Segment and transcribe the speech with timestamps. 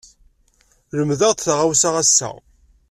[0.97, 2.29] Lemdeɣ-d taɣawsa ass-a.